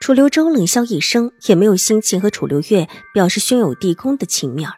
[0.00, 4.70] 楚留周冷笑一声，也没有心情和楚留月表示兄友弟恭的情面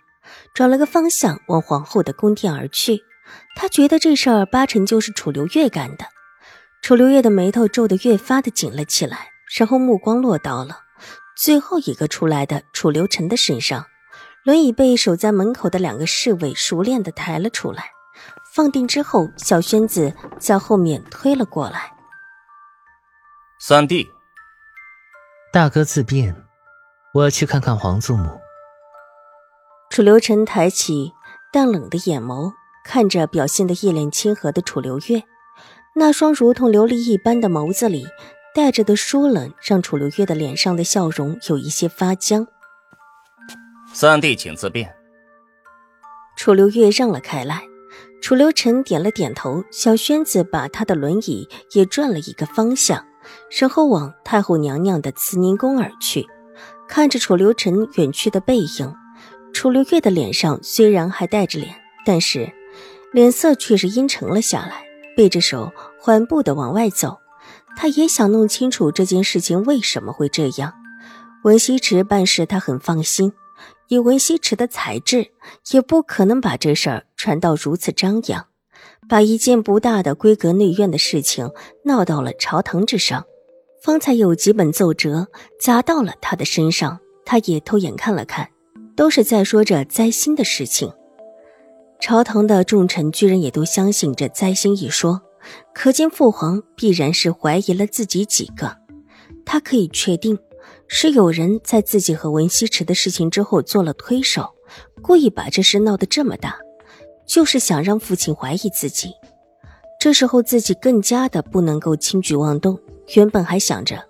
[0.54, 3.02] 转了个方向往皇后的宫殿而去。
[3.54, 6.06] 他觉得这事儿八成就是楚留月干的。
[6.82, 10.78] 楚留月的眉头皱得越发的紧了起来，然后目光落到了
[11.36, 13.86] 最后一个出来的楚留臣的身上。
[14.42, 17.90] 轮椅被守在门口的两个侍卫熟练的抬了出来，
[18.54, 21.92] 放定之后，小轩子在后面推了过来。
[23.60, 24.08] 三弟。
[25.52, 26.36] 大哥自便，
[27.12, 28.38] 我要去看看皇祖母。
[29.90, 31.10] 楚留臣抬起
[31.52, 32.52] 淡冷的眼眸，
[32.84, 35.24] 看着表现的一脸亲和的楚留月，
[35.96, 38.06] 那双如同琉璃一般的眸子里
[38.54, 42.46] 带着的疏冷，让楚留月的脸上的笑容有一些发僵。
[43.92, 44.94] 三弟，请自便。
[46.36, 47.64] 楚留月让了开来，
[48.22, 53.04] 楚留臣点了点头，小轩子把他的轮椅也转了一个方向。
[53.50, 56.26] 然后往太后娘娘的慈宁宫而去，
[56.88, 58.94] 看着楚留臣远去的背影，
[59.52, 62.52] 楚留月的脸上虽然还带着脸，但是
[63.12, 64.84] 脸色却是阴沉了下来，
[65.16, 67.18] 背着手缓步的往外走。
[67.76, 70.74] 他也想弄清楚这件事情为什么会这样。
[71.44, 73.32] 文西池办事他很放心，
[73.88, 75.30] 以文西池的才智，
[75.70, 78.46] 也不可能把这事儿传到如此张扬。
[79.10, 81.50] 把一件不大的闺阁内院的事情
[81.82, 83.26] 闹到了朝堂之上，
[83.82, 85.26] 方才有几本奏折
[85.58, 88.48] 砸到了他的身上，他也偷眼看了看，
[88.94, 90.92] 都是在说着灾星的事情。
[92.00, 95.20] 朝堂的重臣居然也都相信这灾星一说，
[95.74, 98.76] 可见父皇必然是怀疑了自己几个。
[99.44, 100.38] 他可以确定，
[100.86, 104.50] 是有人在自己和文西池的事情之后做了推手，
[105.02, 106.56] 故意把这事闹得这么大。
[107.30, 109.14] 就是想让父亲怀疑自己，
[110.00, 112.76] 这时候自己更加的不能够轻举妄动。
[113.14, 114.04] 原本还想着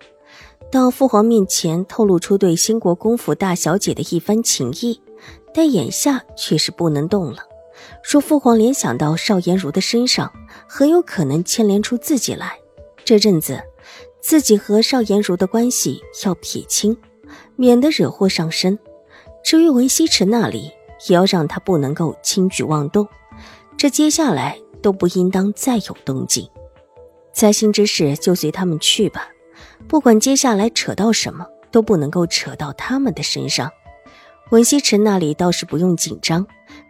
[0.71, 4.99] 到父皇面前透露出对兴国公府大小姐的一番情意，
[5.53, 7.43] 但眼下却是不能动了。
[8.01, 10.33] 说父皇联想到邵颜如的身上，
[10.67, 12.57] 很有可能牵连出自己来。
[13.05, 13.61] 这阵子
[14.19, 16.97] 自己和邵颜如的关系要撇清，
[17.55, 18.79] 免得惹祸上身。
[19.43, 20.71] 至于文西池那里，
[21.07, 23.07] 也要让他不能够轻举妄动，
[23.77, 26.49] 这接下来都不应当再有动静。
[27.33, 29.29] 灾星之事就随他们去吧，
[29.87, 33.71] 不管接下来扯到什么，都不能够扯到他们的身上。
[34.49, 36.45] 文西池那里倒是不用紧张，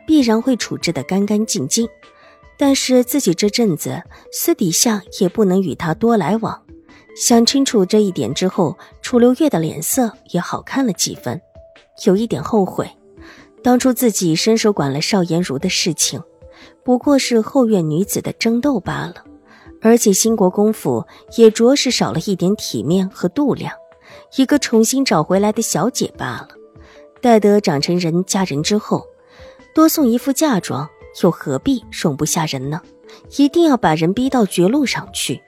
[0.08, 1.88] 必然会处置得干干净净。
[2.58, 6.64] 但是自己这阵子私底下也不能与他多来往。
[7.16, 11.42] 想清楚这一点之后，楚留月的脸色也好看了几分，
[12.06, 12.90] 有一点后悔。
[13.64, 16.22] 当初自己伸手管了邵颜如的事情，
[16.84, 19.16] 不过是后院女子的争斗罢了，
[19.82, 21.06] 而且新国公府
[21.38, 23.74] 也着实少了一点体面和度量，
[24.36, 26.50] 一个重新找回来的小姐罢了。
[27.22, 29.06] 待得长成人嫁人之后，
[29.76, 30.90] 多送一副嫁妆，
[31.22, 32.82] 又何必容不下人呢？
[33.38, 35.40] 一定要把人逼到绝路上去。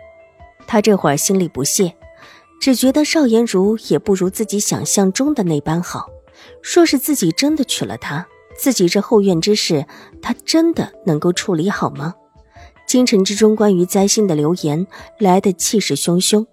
[0.67, 1.95] 他这会儿心里不屑，
[2.61, 6.07] 只觉得邵颜如也不如自己想象中的那般好。
[6.61, 8.27] 若是自己真的娶了她，
[8.57, 9.85] 自己这后院之事，
[10.21, 12.15] 她真的能够处理好吗？
[12.87, 14.85] 京城之中关于灾星的流言
[15.17, 16.45] 来的气势汹汹，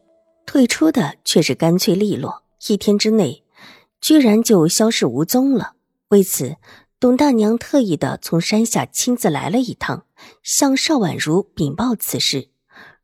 [0.46, 3.44] 退出的却是干脆利落，一天之内，
[4.00, 5.74] 居然就消失无踪了。
[6.08, 6.56] 为此，
[6.98, 10.04] 董大娘特意的从山下亲自来了一趟，
[10.42, 12.48] 向邵婉如禀报此事，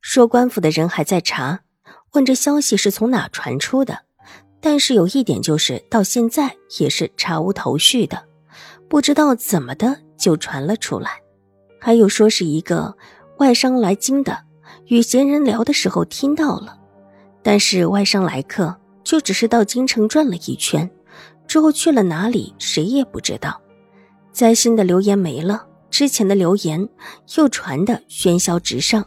[0.00, 1.60] 说官府的人还在查，
[2.12, 4.05] 问这消息是从哪传出的。
[4.60, 8.24] 但是有一点，就是到现在也是查无头绪的，
[8.88, 11.10] 不知道怎么的就传了出来。
[11.80, 12.96] 还有说是一个
[13.38, 14.38] 外商来京的，
[14.86, 16.78] 与闲人聊的时候听到了，
[17.42, 20.90] 但是外商来客就只是到京城转了一圈，
[21.46, 23.60] 之后去了哪里，谁也不知道。
[24.32, 26.88] 灾星的流言没了，之前的流言
[27.36, 29.06] 又传的喧嚣直上，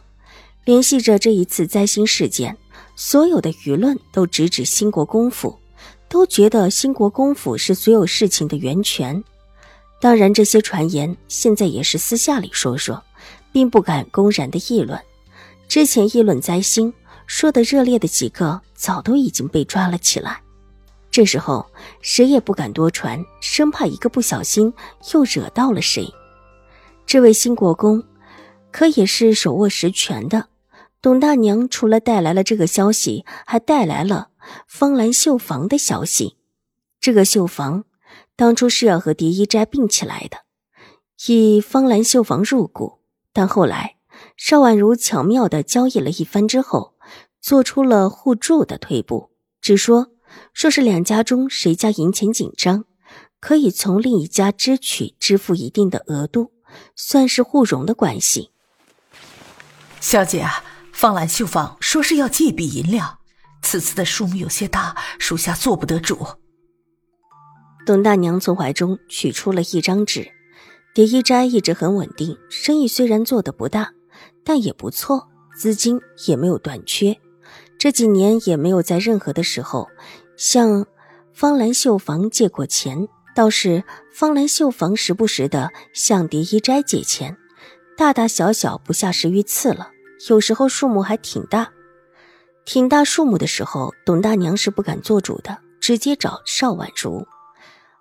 [0.64, 2.56] 联系着这一次灾星事件。
[3.02, 5.58] 所有的舆论都直指兴国公府，
[6.06, 9.24] 都觉得兴国公府是所有事情的源泉。
[10.02, 13.02] 当然，这些传言现在也是私下里说说，
[13.52, 15.00] 并不敢公然的议论。
[15.66, 16.92] 之前议论灾星
[17.26, 20.38] 说的热烈的几个，早都已经被抓了起来。
[21.10, 21.64] 这时候
[22.02, 24.70] 谁也不敢多传，生怕一个不小心
[25.14, 26.06] 又惹到了谁。
[27.06, 28.04] 这位新国公
[28.70, 30.49] 可也是手握实权的。
[31.02, 34.28] 董大娘除了带来了这个消息，还带来了
[34.66, 36.36] 方兰绣房的消息。
[37.00, 37.84] 这个绣房
[38.36, 40.42] 当初是要和蝶衣斋并起来的，
[41.26, 42.98] 以方兰绣房入股，
[43.32, 43.96] 但后来
[44.36, 46.94] 邵婉如巧妙的交易了一番之后，
[47.40, 49.30] 做出了互助的退步，
[49.62, 50.08] 只说
[50.52, 52.84] 说是两家中谁家银钱紧张，
[53.40, 56.52] 可以从另一家支取支付一定的额度，
[56.94, 58.50] 算是互融的关系。
[59.98, 60.64] 小姐啊。
[61.00, 63.20] 方兰绣坊说是要借笔银两，
[63.62, 66.26] 此次的数目有些大，属下做不得主。
[67.86, 70.30] 董大娘从怀中取出了一张纸。
[70.92, 73.92] 蝶衣斋一直很稳定，生意虽然做的不大，
[74.44, 75.26] 但也不错，
[75.56, 77.16] 资金也没有短缺。
[77.78, 79.88] 这几年也没有在任何的时候
[80.36, 80.84] 向
[81.32, 87.38] 方兰绣坊借过钱，倒是方兰绣坊时不时的向蝶衣斋借钱，
[87.96, 89.92] 大大小小不下十余次了。
[90.28, 91.72] 有时候数目还挺大，
[92.66, 97.26] 挺大数目的时候，董大娘是不敢做主的，直接找邵婉如。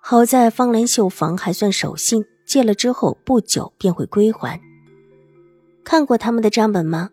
[0.01, 4.59] 好在方兰绣坊还算守信，借了之后不久便会归还。
[5.83, 7.11] 看过他们的账本吗？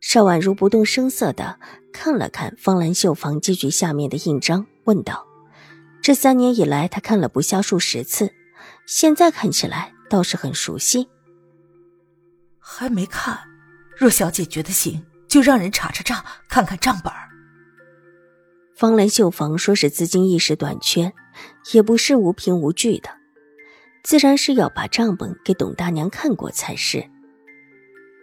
[0.00, 1.58] 邵婉如不动声色的
[1.90, 5.26] 看了看方兰绣坊借据下面的印章，问道
[6.02, 8.30] ：“这三年以来，他看了不下数十次，
[8.86, 11.08] 现在看起来倒是很熟悉。”
[12.60, 13.53] 还没看。
[13.96, 17.12] 若小姐觉得行，就让人查查账，看看账本
[18.76, 21.12] 方兰绣坊说是资金一时短缺，
[21.72, 23.08] 也不是无凭无据的，
[24.02, 27.08] 自然是要把账本给董大娘看过才是。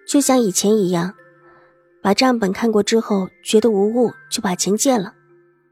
[0.06, 1.14] 就像以前一样，
[2.02, 5.14] 把账本看过之后，觉得无误，就把钱借了。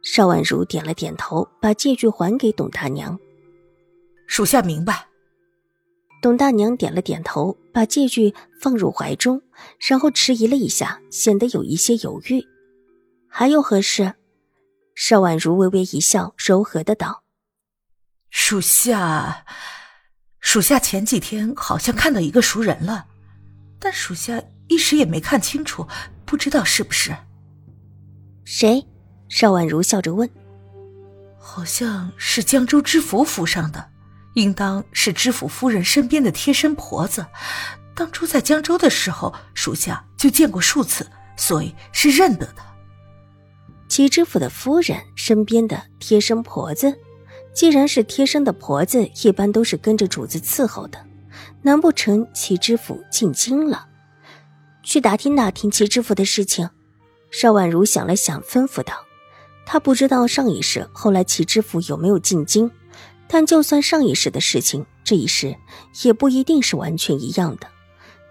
[0.02, 3.20] 邵婉如点了点头，把借据还给董大娘。
[4.28, 5.09] 属下明白。
[6.22, 9.42] 董大娘点了点头，把借据放入怀中，
[9.88, 12.46] 然后迟疑了一下，显得有一些犹豫。
[13.28, 14.16] 还有何事？
[14.96, 17.24] 邵婉如微微一笑，柔和的道
[18.30, 19.46] ：“属下，
[20.42, 23.06] 属下前几天好像看到一个熟人了，
[23.80, 25.88] 但属下一时也没看清楚，
[26.26, 27.16] 不知道是不是。”
[28.44, 28.86] 谁？
[29.30, 30.30] 邵婉如笑着问
[31.40, 33.92] ：“好像是江州知府府上的。”
[34.34, 37.26] 应当是知府夫人身边的贴身婆子，
[37.96, 42.62] 当初在江州的时候，属下就见过数次，所以是认得的。
[43.88, 46.96] 齐知府的夫人身边的贴身婆子，
[47.54, 51.04] 既然是贴身的婆子，一般都是跟着主子伺候的，
[51.64, 53.88] 难不成齐知府进京了？
[54.84, 56.70] 去打听打听齐知府的事情。
[57.32, 58.94] 邵婉如想了想，吩咐道
[59.66, 62.72] ：“他不知道上一世后来齐知府有没有进京。”
[63.32, 65.56] 但就算上一世的事情，这一世
[66.04, 67.68] 也不一定是完全一样的。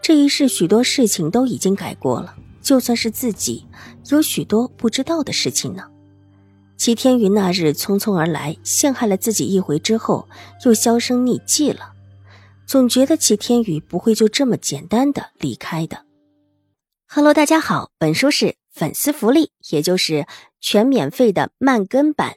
[0.02, 3.64] 这一世许多事情都已经改过了，就算是自己
[4.10, 5.84] 有许多不知道的事情呢。
[6.76, 10.28] 齐天宇那日匆匆而来，陷害了自己一回之后，
[10.64, 11.92] 又销声匿迹了。
[12.66, 16.04] 总觉得齐天宇不会就这么简单的离开的。
[17.06, 20.26] Hello，大家好，本书是粉丝福利，也就是
[20.60, 22.36] 全免费的慢更版。